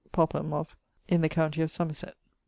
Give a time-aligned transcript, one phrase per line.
[0.11, 0.75] Popham, of...
[1.07, 2.15] in the countie of Somerset.